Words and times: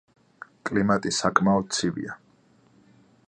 კლიმატი 0.69 1.11
საკმაოდ 1.17 1.69
ცივია. 1.79 2.17